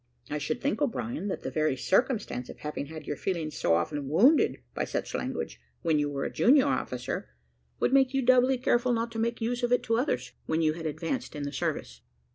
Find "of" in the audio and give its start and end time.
2.49-2.57, 9.61-9.71